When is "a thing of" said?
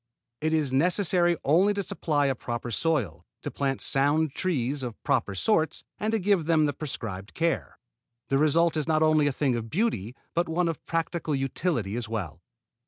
9.27-9.69